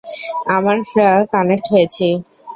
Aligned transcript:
আমরা 0.55 1.07
কানেক্ট 1.33 1.65
হয়েছি। 1.73 2.07